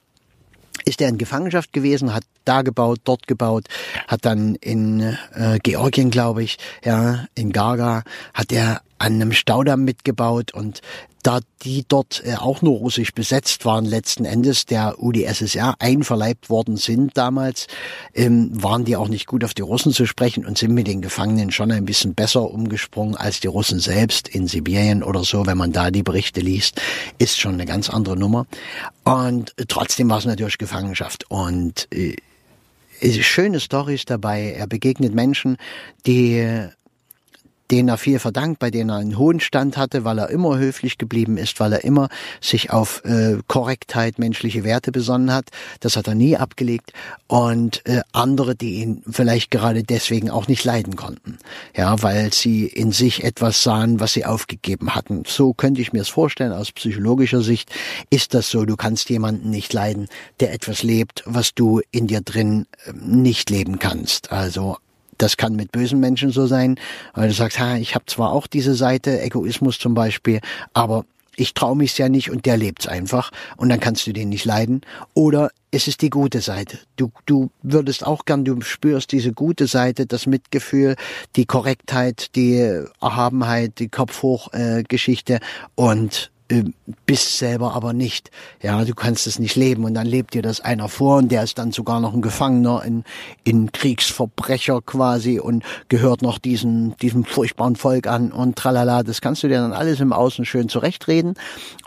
ist 0.85 1.00
er 1.00 1.08
in 1.08 1.18
Gefangenschaft 1.18 1.73
gewesen, 1.73 2.14
hat 2.14 2.25
da 2.44 2.62
gebaut, 2.62 3.00
dort 3.04 3.26
gebaut, 3.26 3.66
hat 4.06 4.25
dann 4.25 4.54
in 4.56 5.00
äh, 5.35 5.58
Georgien, 5.62 6.11
glaube 6.11 6.42
ich, 6.42 6.58
ja, 6.85 7.26
in 7.35 7.52
Garga, 7.52 8.02
hat 8.35 8.52
er 8.52 8.80
an 8.98 9.14
einem 9.14 9.32
Staudamm 9.32 9.84
mitgebaut 9.84 10.52
und 10.52 10.80
da 11.22 11.40
die 11.62 11.84
dort 11.86 12.22
äh, 12.24 12.36
auch 12.36 12.62
nur 12.62 12.78
russisch 12.78 13.12
besetzt 13.12 13.64
waren, 13.64 13.84
letzten 13.84 14.24
Endes 14.24 14.66
der 14.66 15.02
UdSSR 15.02 15.74
einverleibt 15.78 16.48
worden 16.48 16.76
sind 16.76 17.16
damals, 17.16 17.66
ähm, 18.14 18.50
waren 18.52 18.84
die 18.84 18.96
auch 18.96 19.08
nicht 19.08 19.26
gut 19.26 19.44
auf 19.44 19.52
die 19.52 19.62
Russen 19.62 19.92
zu 19.92 20.06
sprechen 20.06 20.46
und 20.46 20.56
sind 20.56 20.72
mit 20.72 20.86
den 20.86 21.02
Gefangenen 21.02 21.50
schon 21.50 21.72
ein 21.72 21.84
bisschen 21.84 22.14
besser 22.14 22.50
umgesprungen 22.50 23.16
als 23.16 23.40
die 23.40 23.48
Russen 23.48 23.80
selbst 23.80 24.28
in 24.28 24.46
Sibirien 24.46 25.02
oder 25.02 25.24
so, 25.24 25.46
wenn 25.46 25.58
man 25.58 25.72
da 25.72 25.90
die 25.90 26.04
Berichte 26.04 26.40
liest, 26.40 26.80
ist 27.18 27.38
schon 27.38 27.54
eine 27.54 27.66
ganz 27.66 27.90
andere 27.90 28.16
Nummer. 28.16 28.46
Und 29.04 29.54
trotzdem 29.66 30.08
war 30.08 30.18
es 30.18 30.24
natürlich 30.24 30.58
Gefangenschaft 30.58 31.24
und 31.28 31.88
äh, 31.92 32.16
schöne 33.22 33.60
Stories 33.60 34.04
dabei. 34.04 34.52
Er 34.56 34.66
begegnet 34.66 35.14
Menschen, 35.14 35.56
die 36.06 36.68
denen 37.70 37.88
er 37.88 37.98
viel 37.98 38.18
verdankt, 38.18 38.58
bei 38.58 38.70
denen 38.70 38.90
er 38.90 38.96
einen 38.96 39.18
hohen 39.18 39.40
Stand 39.40 39.76
hatte, 39.76 40.04
weil 40.04 40.18
er 40.18 40.30
immer 40.30 40.58
höflich 40.58 40.98
geblieben 40.98 41.37
ist, 41.37 41.60
weil 41.60 41.72
er 41.72 41.84
immer 41.84 42.08
sich 42.40 42.70
auf 42.70 43.04
äh, 43.04 43.38
Korrektheit, 43.46 44.18
menschliche 44.18 44.64
Werte 44.64 44.92
besonnen 44.92 45.32
hat. 45.32 45.50
Das 45.80 45.96
hat 45.96 46.08
er 46.08 46.14
nie 46.14 46.37
abgelegt. 46.37 46.92
Und 47.26 47.84
äh, 47.87 48.02
andere, 48.12 48.54
die 48.54 48.76
ihn 48.76 49.02
vielleicht 49.08 49.50
gerade 49.50 49.82
deswegen 49.82 50.30
auch 50.30 50.48
nicht 50.48 50.64
leiden 50.64 50.96
konnten. 50.96 51.38
Ja, 51.76 52.02
weil 52.02 52.32
sie 52.32 52.66
in 52.66 52.92
sich 52.92 53.25
etwas 53.25 53.62
sahen, 53.62 54.00
was 54.00 54.12
sie 54.12 54.25
aufgegeben 54.25 54.94
hatten. 54.94 55.25
So 55.26 55.52
könnte 55.52 55.80
ich 55.80 55.92
mir 55.92 56.02
es 56.02 56.08
vorstellen, 56.08 56.52
aus 56.52 56.72
psychologischer 56.72 57.42
Sicht 57.42 57.70
ist 58.10 58.34
das 58.34 58.50
so. 58.50 58.64
Du 58.64 58.76
kannst 58.76 59.10
jemanden 59.10 59.50
nicht 59.50 59.72
leiden, 59.72 60.08
der 60.40 60.52
etwas 60.52 60.82
lebt, 60.82 61.22
was 61.26 61.54
du 61.54 61.80
in 61.90 62.06
dir 62.06 62.22
drin 62.22 62.66
äh, 62.87 62.92
nicht 62.94 63.50
leben 63.50 63.78
kannst. 63.78 64.32
Also 64.32 64.78
das 65.18 65.37
kann 65.37 65.56
mit 65.56 65.72
bösen 65.72 66.00
Menschen 66.00 66.30
so 66.30 66.46
sein, 66.46 66.78
weil 67.14 67.28
du 67.28 67.34
sagst, 67.34 67.58
ha, 67.58 67.76
ich 67.76 67.94
habe 67.94 68.06
zwar 68.06 68.32
auch 68.32 68.46
diese 68.46 68.75
Seite, 68.75 69.20
Egoismus 69.20 69.78
zum 69.78 69.94
Beispiel, 69.94 70.40
aber 70.72 71.04
ich 71.38 71.54
traue 71.54 71.76
mich 71.76 71.96
ja 71.96 72.08
nicht 72.08 72.30
und 72.30 72.46
der 72.46 72.56
lebt's 72.56 72.88
einfach 72.88 73.30
und 73.56 73.68
dann 73.68 73.80
kannst 73.80 74.06
du 74.06 74.12
den 74.12 74.28
nicht 74.28 74.44
leiden. 74.44 74.80
Oder 75.14 75.50
es 75.70 75.87
ist 75.87 76.02
die 76.02 76.10
gute 76.10 76.40
Seite. 76.40 76.78
Du, 76.96 77.12
du 77.26 77.50
würdest 77.62 78.04
auch 78.04 78.25
gern, 78.25 78.44
du 78.44 78.60
spürst 78.60 79.12
diese 79.12 79.32
gute 79.32 79.66
Seite, 79.66 80.06
das 80.06 80.26
Mitgefühl, 80.26 80.96
die 81.37 81.46
Korrektheit, 81.46 82.34
die 82.34 82.82
Erhabenheit, 83.00 83.78
die 83.78 83.88
Kopfhoch-Geschichte 83.88 85.34
äh, 85.34 85.40
und 85.76 86.30
äh, 86.34 86.38
bist 87.04 87.38
selber 87.38 87.74
aber 87.74 87.92
nicht. 87.92 88.30
Ja, 88.62 88.84
du 88.84 88.94
kannst 88.94 89.26
es 89.26 89.38
nicht 89.38 89.54
leben 89.54 89.84
und 89.84 89.94
dann 89.94 90.06
lebt 90.06 90.32
dir 90.34 90.42
das 90.42 90.60
einer 90.60 90.88
vor 90.88 91.18
und 91.18 91.30
der 91.30 91.42
ist 91.42 91.58
dann 91.58 91.72
sogar 91.72 92.00
noch 92.00 92.14
ein 92.14 92.22
Gefangener 92.22 92.82
in, 92.84 93.04
in 93.44 93.70
Kriegsverbrecher 93.70 94.80
quasi 94.80 95.38
und 95.38 95.62
gehört 95.88 96.22
noch 96.22 96.38
diesem, 96.38 96.96
diesem 96.98 97.24
furchtbaren 97.24 97.76
Volk 97.76 98.06
an 98.06 98.32
und 98.32 98.56
tralala. 98.56 99.02
Das 99.02 99.20
kannst 99.20 99.42
du 99.42 99.48
dir 99.48 99.60
dann 99.60 99.72
alles 99.74 100.00
im 100.00 100.12
Außen 100.12 100.46
schön 100.46 100.68
zurechtreden 100.68 101.34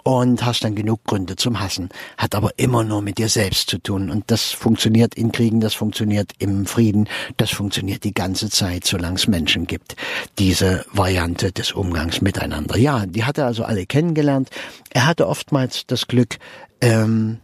und 0.03 0.45
hast 0.45 0.63
dann 0.63 0.75
genug 0.75 1.03
Gründe 1.05 1.35
zum 1.35 1.59
Hassen. 1.59 1.89
Hat 2.17 2.35
aber 2.35 2.51
immer 2.57 2.83
nur 2.83 3.01
mit 3.01 3.17
dir 3.17 3.29
selbst 3.29 3.69
zu 3.69 3.77
tun 3.77 4.09
und 4.09 4.29
das 4.31 4.51
funktioniert 4.51 5.15
in 5.15 5.31
Kriegen, 5.31 5.59
das 5.59 5.73
funktioniert 5.73 6.31
im 6.39 6.65
Frieden, 6.65 7.07
das 7.37 7.51
funktioniert 7.51 8.03
die 8.03 8.13
ganze 8.13 8.49
Zeit, 8.49 8.85
solange 8.85 9.15
es 9.15 9.27
Menschen 9.27 9.67
gibt. 9.67 9.95
Diese 10.39 10.85
Variante 10.91 11.51
des 11.51 11.71
Umgangs 11.71 12.21
miteinander. 12.21 12.77
Ja, 12.77 13.05
die 13.05 13.23
hat 13.23 13.37
er 13.37 13.45
also 13.45 13.63
alle 13.63 13.85
kennengelernt. 13.85 14.49
Er 14.89 15.05
hatte 15.07 15.27
oftmals 15.27 15.85
das 15.87 16.07
Glück, 16.07 16.37
ähm, 16.81 17.39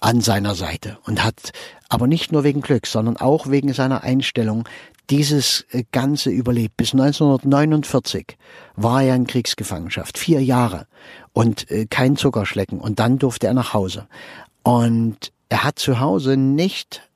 an 0.00 0.20
seiner 0.20 0.54
Seite 0.54 0.98
und 1.04 1.24
hat 1.24 1.52
aber 1.88 2.06
nicht 2.06 2.32
nur 2.32 2.44
wegen 2.44 2.60
Glück, 2.60 2.86
sondern 2.86 3.16
auch 3.16 3.50
wegen 3.50 3.72
seiner 3.72 4.02
Einstellung 4.02 4.68
dieses 5.10 5.64
äh, 5.70 5.84
Ganze 5.90 6.30
überlebt. 6.30 6.76
Bis 6.76 6.92
1949 6.92 8.36
war 8.76 9.02
er 9.02 9.16
in 9.16 9.26
Kriegsgefangenschaft, 9.26 10.18
vier 10.18 10.42
Jahre 10.42 10.86
und 11.32 11.70
äh, 11.70 11.86
kein 11.86 12.16
Zuckerschlecken. 12.16 12.80
Und 12.80 12.98
dann 12.98 13.18
durfte 13.18 13.46
er 13.46 13.54
nach 13.54 13.72
Hause. 13.72 14.06
Und 14.62 15.32
er 15.48 15.64
hat 15.64 15.78
zu 15.78 16.00
Hause 16.00 16.36
nicht 16.36 17.08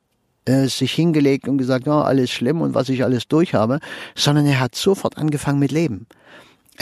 äh, 0.47 0.67
sich 0.67 0.93
hingelegt 0.93 1.49
und 1.49 1.59
gesagt, 1.59 1.87
ja, 1.87 2.03
alles 2.03 2.31
schlimm 2.31 2.63
und 2.63 2.75
was 2.75 2.89
ich 2.89 3.05
alles 3.05 3.29
durch 3.29 3.55
habe, 3.55 3.79
sondern 4.15 4.47
er 4.47 4.61
hat 4.61 4.75
sofort 4.75 5.19
angefangen 5.19 5.59
mit 5.59 5.71
Leben. 5.71 6.07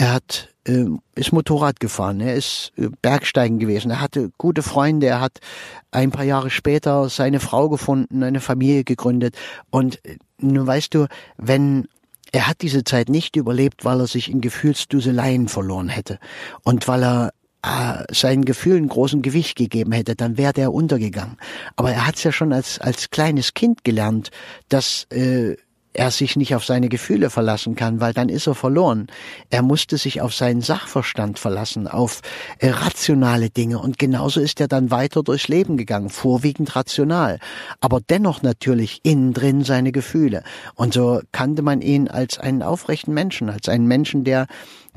Er 0.01 0.13
hat 0.13 0.49
äh, 0.67 0.85
ist 1.13 1.31
Motorrad 1.31 1.79
gefahren, 1.79 2.21
er 2.21 2.33
ist 2.33 2.71
äh, 2.75 2.89
Bergsteigen 3.03 3.59
gewesen, 3.59 3.91
er 3.91 4.01
hatte 4.01 4.31
gute 4.39 4.63
Freunde, 4.63 5.05
er 5.05 5.21
hat 5.21 5.37
ein 5.91 6.09
paar 6.09 6.25
Jahre 6.25 6.49
später 6.49 7.07
seine 7.07 7.39
Frau 7.39 7.69
gefunden, 7.69 8.23
eine 8.23 8.39
Familie 8.39 8.83
gegründet. 8.83 9.35
Und 9.69 10.03
äh, 10.03 10.17
nun 10.39 10.65
weißt 10.65 10.95
du, 10.95 11.05
wenn 11.37 11.87
er 12.31 12.47
hat 12.47 12.63
diese 12.63 12.83
Zeit 12.83 13.09
nicht 13.09 13.35
überlebt, 13.35 13.85
weil 13.85 13.99
er 13.99 14.07
sich 14.07 14.31
in 14.31 14.41
Gefühlsduseleien 14.41 15.47
verloren 15.47 15.89
hätte. 15.89 16.17
Und 16.63 16.87
weil 16.87 17.03
er 17.03 17.33
äh, 17.61 18.11
seinen 18.11 18.43
Gefühlen 18.43 18.87
großen 18.87 19.21
Gewicht 19.21 19.55
gegeben 19.55 19.91
hätte, 19.91 20.15
dann 20.15 20.35
wäre 20.35 20.53
der 20.53 20.73
untergegangen. 20.73 21.37
Aber 21.75 21.91
er 21.91 22.07
hat 22.07 22.15
es 22.15 22.23
ja 22.23 22.31
schon 22.31 22.53
als 22.53 22.79
als 22.79 23.11
kleines 23.11 23.53
Kind 23.53 23.83
gelernt, 23.83 24.31
dass 24.67 25.03
äh, 25.11 25.57
er 25.93 26.11
sich 26.11 26.35
nicht 26.35 26.55
auf 26.55 26.65
seine 26.65 26.89
Gefühle 26.89 27.29
verlassen 27.29 27.75
kann, 27.75 27.99
weil 27.99 28.13
dann 28.13 28.29
ist 28.29 28.47
er 28.47 28.55
verloren. 28.55 29.07
Er 29.49 29.61
musste 29.61 29.97
sich 29.97 30.21
auf 30.21 30.33
seinen 30.33 30.61
Sachverstand 30.61 31.39
verlassen, 31.39 31.87
auf 31.87 32.21
äh, 32.59 32.69
rationale 32.69 33.49
Dinge 33.49 33.79
und 33.79 33.99
genauso 33.99 34.39
ist 34.39 34.61
er 34.61 34.67
dann 34.67 34.91
weiter 34.91 35.23
durchs 35.23 35.47
Leben 35.47 35.77
gegangen, 35.77 36.09
vorwiegend 36.09 36.75
rational, 36.75 37.39
aber 37.81 37.99
dennoch 38.01 38.41
natürlich 38.41 38.99
innen 39.03 39.33
drin 39.33 39.63
seine 39.63 39.91
Gefühle. 39.91 40.43
Und 40.75 40.93
so 40.93 41.21
kannte 41.31 41.61
man 41.61 41.81
ihn 41.81 42.07
als 42.07 42.39
einen 42.39 42.63
aufrechten 42.63 43.13
Menschen, 43.13 43.49
als 43.49 43.67
einen 43.67 43.87
Menschen, 43.87 44.23
der 44.23 44.47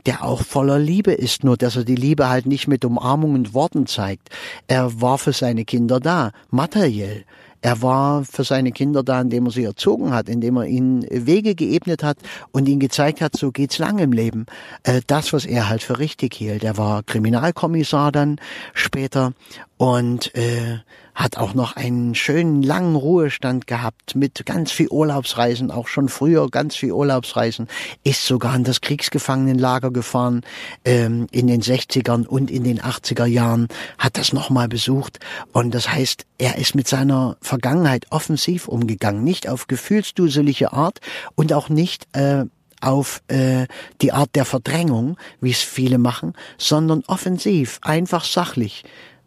der 0.06 0.22
auch 0.22 0.42
voller 0.42 0.78
Liebe 0.78 1.12
ist, 1.12 1.44
nur 1.44 1.56
dass 1.56 1.76
er 1.76 1.84
die 1.84 1.94
Liebe 1.94 2.28
halt 2.28 2.44
nicht 2.44 2.68
mit 2.68 2.84
Umarmungen 2.84 3.36
und 3.36 3.54
Worten 3.54 3.86
zeigt. 3.86 4.28
Er 4.66 5.00
war 5.00 5.16
für 5.16 5.32
seine 5.32 5.64
Kinder 5.64 5.98
da, 5.98 6.32
materiell. 6.50 7.24
Er 7.64 7.80
war 7.80 8.26
für 8.26 8.44
seine 8.44 8.73
Kinder 8.73 9.02
da, 9.02 9.23
indem 9.23 9.47
er 9.47 9.50
sie 9.50 9.64
erzogen 9.64 10.12
hat, 10.12 10.28
indem 10.28 10.59
er 10.59 10.66
ihnen 10.66 11.06
Wege 11.11 11.54
geebnet 11.54 12.02
hat 12.02 12.18
und 12.52 12.68
ihnen 12.68 12.78
gezeigt 12.78 13.23
hat, 13.23 13.35
so 13.35 13.52
geht's 13.52 13.78
lang 13.78 13.99
im 14.00 14.12
Leben. 14.12 14.44
Äh, 14.83 15.00
das, 15.06 15.33
was 15.33 15.47
er 15.47 15.71
halt 15.71 15.83
für 15.83 15.99
richtig 15.99 16.35
hielt. 16.35 16.62
Er 16.62 16.76
war 16.76 17.02
Kriminalkommissar 17.02 18.12
dann 18.12 18.38
später 18.75 19.33
und 19.78 20.35
äh, 20.35 20.80
hat 21.14 21.37
auch 21.37 21.54
noch 21.54 21.76
einen 21.76 22.14
schönen 22.14 22.62
langen 22.62 22.97
Ruhestand 22.97 23.66
gehabt 23.66 24.16
mit 24.16 24.44
ganz 24.47 24.73
viel 24.73 24.88
Urlaubsreisen, 24.88 25.71
auch 25.71 25.88
schon 25.88 26.09
früher 26.09 26.50
ganz 26.50 26.76
viel 26.76 26.92
Urlaubsreisen, 26.92 27.68
ist 28.02 28.26
sogar 28.26 28.56
in 28.56 28.64
das 28.64 28.80
Kriegsgefangenenlager 28.80 29.90
gefahren 29.90 30.42
ähm, 30.85 31.26
in 31.30 31.47
den 31.47 31.62
60ern 31.62 32.26
und 32.26 32.50
in 32.50 32.64
den 32.64 32.80
80er 32.80 33.26
Jahren, 33.26 33.68
hat 33.99 34.18
das 34.18 34.33
nochmal 34.33 34.68
besucht 34.68 35.21
und 35.52 35.75
das 35.75 35.90
heißt, 35.90 36.26
er 36.38 36.59
ist 36.59 36.75
mit 36.75 36.88
seiner 36.88 37.37
Vergangenheit 37.40 38.06
offensiv 38.11 38.68
umgegangen, 38.68 39.23
nicht 39.23 39.49
auf 39.49 39.66
gefühlsduselige 39.66 40.73
Art 40.73 41.00
und 41.37 41.52
auch 41.52 41.68
nicht 41.68 42.09
äh, 42.12 42.44
auf 42.80 43.23
äh, 43.28 43.66
die 44.02 44.12
Art 44.12 44.30
der 44.35 44.44
Verdrängung, 44.44 45.16
wie 45.40 45.50
es 45.50 45.62
viele 45.62 45.99
machen, 45.99 46.35
sondern 46.59 47.02
offensiv, 47.06 47.78
einfach 47.83 48.25
sachlich. 48.25 48.85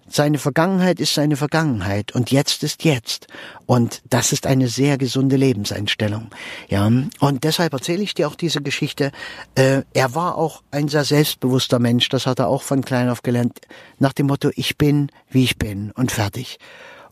Seine 0.09 0.37
Vergangenheit 0.37 1.01
ist 1.01 1.13
seine 1.13 1.35
Vergangenheit 1.35 2.15
und 2.15 2.31
jetzt 2.31 2.63
ist 2.63 2.85
jetzt. 2.85 3.27
Und 3.65 4.01
das 4.09 4.31
ist 4.31 4.47
eine 4.47 4.69
sehr 4.69 4.97
gesunde 4.97 5.35
Lebenseinstellung. 5.35 6.29
Ja, 6.69 6.85
und 6.85 7.43
deshalb 7.43 7.73
erzähle 7.73 8.03
ich 8.03 8.13
dir 8.13 8.27
auch 8.27 8.35
diese 8.35 8.61
Geschichte. 8.61 9.11
Äh, 9.55 9.81
er 9.93 10.15
war 10.15 10.37
auch 10.37 10.63
ein 10.71 10.87
sehr 10.87 11.03
selbstbewusster 11.03 11.79
Mensch, 11.79 12.07
das 12.07 12.25
hat 12.25 12.39
er 12.39 12.47
auch 12.47 12.61
von 12.61 12.85
klein 12.85 13.09
auf 13.09 13.21
gelernt, 13.21 13.59
nach 13.99 14.13
dem 14.13 14.27
Motto, 14.27 14.49
ich 14.55 14.77
bin, 14.77 15.11
wie 15.29 15.43
ich 15.43 15.57
bin 15.57 15.91
und 15.91 16.11
fertig. 16.11 16.57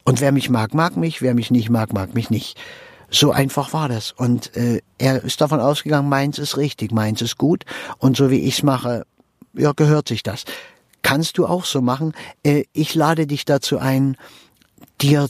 Und 0.05 0.21
wer 0.21 0.31
mich 0.31 0.49
mag, 0.49 0.73
mag 0.73 0.95
mich, 0.95 1.21
wer 1.21 1.33
mich 1.33 1.51
nicht 1.51 1.69
mag, 1.69 1.91
mag 1.91 2.13
mich 2.13 2.29
nicht. 2.29 2.57
So 3.09 3.31
einfach 3.31 3.73
war 3.73 3.89
das. 3.89 4.13
Und 4.13 4.55
äh, 4.55 4.81
er 4.97 5.23
ist 5.23 5.41
davon 5.41 5.59
ausgegangen, 5.59 6.07
meins 6.07 6.39
ist 6.39 6.57
richtig, 6.57 6.91
meins 6.91 7.21
ist 7.21 7.37
gut. 7.37 7.65
Und 7.97 8.15
so 8.15 8.29
wie 8.29 8.39
ich's 8.39 8.63
mache, 8.63 9.05
ja, 9.53 9.73
gehört 9.73 10.07
sich 10.07 10.23
das 10.23 10.45
kannst 11.05 11.38
du 11.38 11.45
auch 11.45 11.65
so 11.65 11.81
machen. 11.81 12.13
Äh, 12.43 12.63
ich 12.74 12.95
lade 12.95 13.27
dich 13.27 13.45
dazu 13.45 13.77
ein, 13.77 14.17
dir 15.01 15.27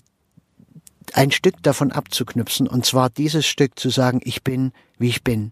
ein 1.12 1.32
Stück 1.32 1.62
davon 1.64 1.92
abzuknüpfen, 1.92 2.66
und 2.68 2.86
zwar 2.86 3.10
dieses 3.10 3.46
Stück 3.46 3.78
zu 3.78 3.90
sagen, 3.90 4.22
ich 4.24 4.42
bin, 4.42 4.72
wie 4.98 5.10
ich 5.10 5.24
bin. 5.24 5.52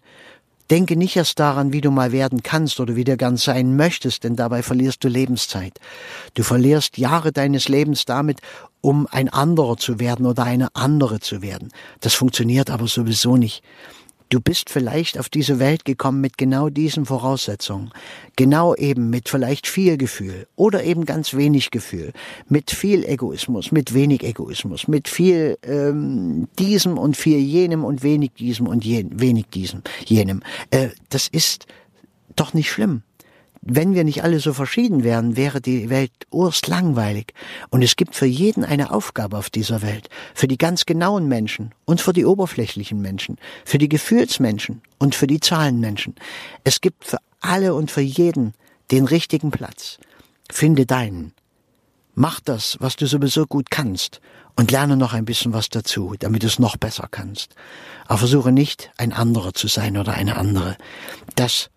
Denke 0.71 0.95
nicht 0.95 1.17
erst 1.17 1.39
daran, 1.39 1.73
wie 1.73 1.81
du 1.81 1.91
mal 1.91 2.13
werden 2.13 2.41
kannst 2.41 2.79
oder 2.79 2.95
wie 2.95 3.03
du 3.03 3.17
gern 3.17 3.35
sein 3.35 3.75
möchtest, 3.75 4.23
denn 4.23 4.37
dabei 4.37 4.63
verlierst 4.63 5.03
du 5.03 5.09
Lebenszeit. 5.09 5.77
Du 6.35 6.43
verlierst 6.43 6.97
Jahre 6.97 7.33
deines 7.33 7.67
Lebens 7.67 8.05
damit, 8.05 8.39
um 8.79 9.07
ein 9.11 9.27
anderer 9.27 9.75
zu 9.75 9.99
werden 9.99 10.25
oder 10.25 10.45
eine 10.45 10.73
andere 10.73 11.19
zu 11.19 11.41
werden. 11.41 11.69
Das 11.99 12.13
funktioniert 12.13 12.69
aber 12.69 12.87
sowieso 12.87 13.35
nicht. 13.35 13.61
Du 14.33 14.41
bist 14.41 14.71
vielleicht 14.71 15.19
auf 15.19 15.29
diese 15.29 15.59
Welt 15.59 15.85
gekommen 15.85 16.19
mit 16.19 16.39
genau 16.39 16.69
diesen 16.69 17.05
Voraussetzungen. 17.05 17.91
Genau 18.35 18.73
eben 18.73 19.11
mit 19.11 19.29
vielleicht 19.29 19.67
viel 19.67 19.95
Gefühl 19.95 20.47
oder 20.55 20.83
eben 20.83 21.05
ganz 21.05 21.35
wenig 21.35 21.69
Gefühl. 21.69 22.13
Mit 22.49 22.71
viel 22.71 23.05
Egoismus, 23.05 23.71
mit 23.71 23.93
wenig 23.93 24.23
Egoismus, 24.23 24.87
mit 24.87 25.07
viel 25.07 25.59
ähm, 25.61 26.47
diesem 26.57 26.97
und 26.97 27.15
viel 27.15 27.37
jenem 27.37 27.85
und 27.85 28.01
wenig 28.01 28.31
diesem 28.33 28.65
und 28.65 28.83
jen, 28.83 29.19
wenig 29.19 29.49
diesem, 29.53 29.83
jenem. 30.03 30.41
Äh, 30.71 30.87
das 31.09 31.27
ist 31.27 31.67
doch 32.35 32.55
nicht 32.55 32.71
schlimm. 32.71 33.03
Wenn 33.65 33.93
wir 33.93 34.03
nicht 34.03 34.23
alle 34.23 34.39
so 34.39 34.53
verschieden 34.53 35.03
wären, 35.03 35.37
wäre 35.37 35.61
die 35.61 35.89
Welt 35.89 36.11
urstlangweilig. 36.31 37.33
Und 37.69 37.81
es 37.81 37.95
gibt 37.95 38.15
für 38.15 38.25
jeden 38.25 38.65
eine 38.65 38.91
Aufgabe 38.91 39.37
auf 39.37 39.49
dieser 39.49 39.81
Welt. 39.81 40.09
Für 40.33 40.47
die 40.47 40.57
ganz 40.57 40.85
genauen 40.85 41.27
Menschen 41.27 41.73
und 41.85 42.01
für 42.01 42.11
die 42.11 42.25
oberflächlichen 42.25 43.01
Menschen. 43.01 43.37
Für 43.63 43.77
die 43.77 43.87
Gefühlsmenschen 43.87 44.81
und 44.99 45.15
für 45.15 45.27
die 45.27 45.39
Zahlenmenschen. 45.39 46.15
Es 46.65 46.81
gibt 46.81 47.05
für 47.05 47.19
alle 47.39 47.73
und 47.73 47.89
für 47.89 48.01
jeden 48.01 48.53
den 48.91 49.05
richtigen 49.05 49.51
Platz. 49.51 49.97
Finde 50.51 50.85
deinen. 50.85 51.33
Mach 52.15 52.41
das, 52.41 52.77
was 52.79 52.97
du 52.97 53.07
sowieso 53.07 53.47
gut 53.47 53.71
kannst 53.71 54.19
und 54.55 54.71
lerne 54.71 54.97
noch 54.97 55.13
ein 55.13 55.25
bisschen 55.25 55.53
was 55.53 55.69
dazu, 55.69 56.15
damit 56.19 56.43
du 56.43 56.47
es 56.47 56.59
noch 56.59 56.77
besser 56.77 57.07
kannst. 57.09 57.55
Aber 58.05 58.19
versuche 58.19 58.51
nicht, 58.51 58.91
ein 58.97 59.13
anderer 59.13 59.53
zu 59.53 59.67
sein 59.67 59.97
oder 59.97 60.13
eine 60.13 60.35
andere. 60.35 60.77
Das 61.35 61.69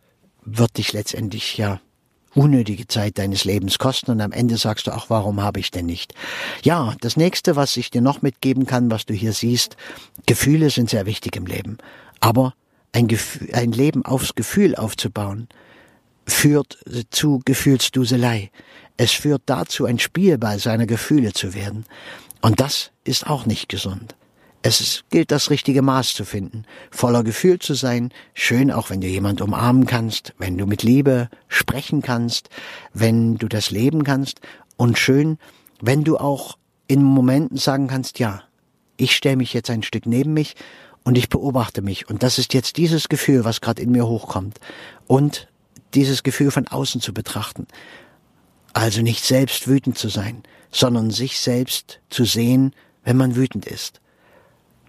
wird 0.47 0.79
dich 0.79 0.93
letztendlich 0.93 1.59
ja 1.59 1.81
unnötige 2.35 2.87
Zeit 2.87 3.19
deines 3.19 3.45
Lebens 3.45 3.79
kosten 3.79 4.11
und 4.11 4.21
am 4.21 4.33
Ende 4.33 4.59
sagst 4.59 4.87
du, 4.87 4.93
ach, 4.93 5.07
warum 5.09 5.43
habe 5.43 5.59
ich 5.59 5.71
denn 5.71 5.87
nicht? 5.87 6.15
Ja, 6.63 6.95
das 7.01 7.17
nächste, 7.17 7.57
was 7.57 7.77
ich 7.77 7.91
dir 7.91 8.03
noch 8.03 8.23
mitgeben 8.23 8.67
kann, 8.67 8.91
was 8.91 9.07
du 9.07 9.15
hier 9.15 9.33
siehst, 9.33 9.77
Gefühle 10.27 10.71
sind 10.71 10.91
sehr 10.91 11.07
wichtig 11.07 11.35
im 11.37 11.47
Leben. 11.47 11.79
Aber 12.21 12.55
ein, 12.93 13.09
Gefühl, 13.09 13.49
ein 13.55 13.73
Leben 13.73 14.05
aufs 14.05 14.35
Gefühl 14.35 14.77
aufzubauen, 14.77 15.49
führt 16.27 16.79
zu 17.11 17.41
Gefühlsduselei. 17.45 18.51
Es 18.97 19.13
führt 19.13 19.43
dazu, 19.47 19.87
ein 19.87 19.99
Spielball 19.99 20.59
seiner 20.59 20.87
Gefühle 20.87 21.33
zu 21.33 21.55
werden. 21.55 21.87
Und 22.43 22.61
das 22.61 22.91
ist 23.05 23.27
auch 23.27 23.47
nicht 23.47 23.69
gesund. 23.69 24.15
Es 24.63 25.05
gilt, 25.11 25.31
das 25.31 25.51
richtige 25.51 25.83
Maß 25.83 26.15
zu 26.15 26.25
finden, 26.25 26.65
voller 26.91 27.23
Gefühl 27.23 27.59
zu 27.59 27.75
sein, 27.75 28.13
schön 28.35 28.73
auch, 28.73 28.91
wenn 28.91 29.01
du 29.01 29.07
jemand 29.07 29.41
umarmen 29.41 29.87
kannst, 29.87 30.35
wenn 30.39 30.59
du 30.59 30.67
mit 30.67 30.83
Liebe 30.83 31.29
sprechen 31.47 32.03
kannst, 32.03 32.49
wenn 32.93 33.39
du 33.39 33.47
das 33.47 33.71
leben 33.71 34.03
kannst 34.03 34.41
und 34.77 34.99
schön, 34.99 35.39
wenn 35.81 36.05
du 36.05 36.19
auch 36.19 36.59
in 36.89 37.03
Momenten 37.03 37.59
sagen 37.59 37.87
kannst, 37.87 38.19
ja, 38.19 38.43
ich 38.97 39.15
stelle 39.15 39.37
mich 39.37 39.53
jetzt 39.53 39.71
ein 39.71 39.83
Stück 39.83 40.07
neben 40.07 40.33
mich 40.33 40.57
und 41.05 41.17
ich 41.17 41.29
beobachte 41.29 41.83
mich. 41.83 42.09
Und 42.09 42.23
das 42.23 42.39
ist 42.39 42.55
jetzt 42.55 42.77
dieses 42.77 43.09
Gefühl, 43.09 43.45
was 43.45 43.61
gerade 43.61 43.83
in 43.83 43.93
mir 43.93 44.07
hochkommt. 44.07 44.59
Und 45.07 45.49
dieses 45.95 46.23
Gefühl 46.23 46.51
von 46.51 46.67
außen 46.67 47.01
zu 47.01 47.15
betrachten. 47.15 47.67
Also 48.73 49.03
nicht 49.03 49.25
selbst 49.25 49.69
wütend 49.69 49.97
zu 49.97 50.09
sein, 50.09 50.43
sondern 50.71 51.11
sich 51.11 51.39
selbst 51.39 52.01
zu 52.11 52.25
sehen, 52.25 52.75
wenn 53.05 53.17
man 53.17 53.37
wütend 53.37 53.67
ist 53.67 54.01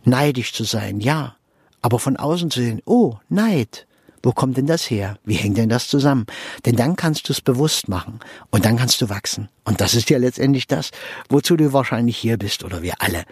neidisch 0.07 0.53
zu 0.53 0.63
sein, 0.63 0.99
ja, 0.99 1.35
aber 1.81 1.99
von 1.99 2.17
außen 2.17 2.49
zu 2.49 2.61
sehen, 2.61 2.81
oh, 2.85 3.15
Neid, 3.29 3.85
wo 4.23 4.31
kommt 4.31 4.57
denn 4.57 4.67
das 4.67 4.89
her? 4.89 5.17
Wie 5.23 5.35
hängt 5.35 5.57
denn 5.57 5.69
das 5.69 5.87
zusammen? 5.87 6.25
Denn 6.65 6.75
dann 6.75 6.95
kannst 6.95 7.29
du 7.29 7.33
es 7.33 7.41
bewusst 7.41 7.87
machen 7.87 8.19
und 8.49 8.65
dann 8.65 8.77
kannst 8.77 9.01
du 9.01 9.09
wachsen. 9.09 9.49
Und 9.63 9.79
das 9.79 9.93
ist 9.95 10.09
ja 10.09 10.17
letztendlich 10.17 10.67
das, 10.67 10.91
wozu 11.29 11.55
du 11.55 11.71
wahrscheinlich 11.71 12.17
hier 12.17 12.37
bist 12.37 12.63
oder 12.63 12.81
wir 12.81 12.95
alle. 12.99 13.23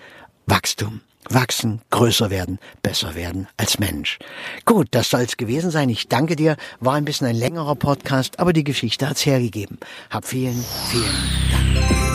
Wachstum. 0.46 1.02
Wachsen, 1.28 1.82
größer 1.90 2.30
werden, 2.30 2.60
besser 2.84 3.16
werden 3.16 3.48
als 3.58 3.80
Mensch. 3.80 4.20
Gut, 4.64 4.90
das 4.92 5.10
soll's 5.10 5.38
gewesen 5.38 5.72
sein. 5.72 5.90
Ich 5.90 6.08
danke 6.08 6.36
dir. 6.36 6.56
War 6.80 6.94
ein 6.94 7.06
bisschen 7.06 7.26
ein 7.26 7.36
längerer 7.36 7.76
Podcast, 7.76 8.40
aber 8.40 8.54
die 8.54 8.64
Geschichte 8.64 9.10
hat's 9.10 9.26
hergegeben. 9.26 9.80
Hab 10.12 10.26
vielen, 10.26 10.64
vielen 10.92 11.04
Dank. 11.52 12.15